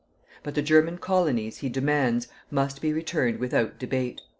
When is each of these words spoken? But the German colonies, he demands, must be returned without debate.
But 0.41 0.55
the 0.55 0.63
German 0.63 0.97
colonies, 0.97 1.57
he 1.57 1.69
demands, 1.69 2.27
must 2.49 2.81
be 2.81 2.91
returned 2.91 3.37
without 3.37 3.77
debate. 3.77 4.19